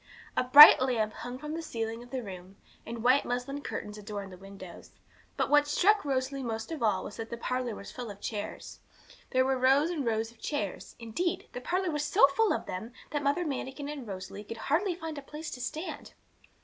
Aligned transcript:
A 0.35 0.43
bright 0.43 0.81
lamp 0.81 1.13
hung 1.13 1.37
from 1.37 1.53
the 1.53 1.61
ceiling 1.61 2.01
of 2.01 2.09
the 2.09 2.23
room, 2.23 2.55
and 2.87 3.03
white 3.03 3.23
muslin 3.23 3.61
curtains 3.61 3.99
adorned 3.99 4.31
the 4.33 4.37
window; 4.39 4.81
but 5.37 5.47
what 5.47 5.67
struck 5.67 6.03
Rosalie 6.03 6.41
most 6.41 6.71
of 6.71 6.81
all 6.81 7.03
was 7.03 7.17
that 7.17 7.29
the 7.29 7.37
parlour 7.37 7.75
was 7.75 7.91
full 7.91 8.09
of 8.09 8.19
chairs. 8.19 8.79
There 9.29 9.45
were 9.45 9.59
rows 9.59 9.91
and 9.91 10.03
rows 10.03 10.31
of 10.31 10.39
chairs; 10.39 10.95
indeed, 10.97 11.49
the 11.53 11.61
parlour 11.61 11.91
was 11.91 12.03
so 12.03 12.25
full 12.29 12.51
of 12.51 12.65
them 12.65 12.93
that 13.11 13.21
Mother 13.21 13.45
Manikin 13.45 13.89
and 13.89 14.07
Rosalie 14.07 14.43
could 14.43 14.57
hardly 14.57 14.95
find 14.95 15.19
a 15.19 15.21
place 15.21 15.51
to 15.51 15.61
stand. 15.61 16.13